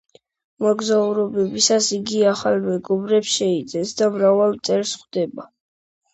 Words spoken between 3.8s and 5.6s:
და მრავალ მტერს ხვდება.